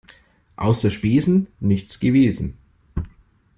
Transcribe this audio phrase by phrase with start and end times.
[0.55, 2.57] Außer Spesen nichts gewesen.